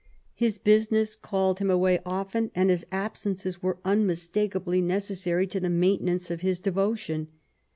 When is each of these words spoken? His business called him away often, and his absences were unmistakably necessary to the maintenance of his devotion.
His 0.33 0.57
business 0.57 1.15
called 1.15 1.59
him 1.59 1.69
away 1.69 1.99
often, 2.07 2.49
and 2.55 2.71
his 2.71 2.87
absences 2.91 3.61
were 3.61 3.77
unmistakably 3.85 4.81
necessary 4.81 5.45
to 5.45 5.59
the 5.59 5.69
maintenance 5.69 6.31
of 6.31 6.41
his 6.41 6.57
devotion. 6.57 7.27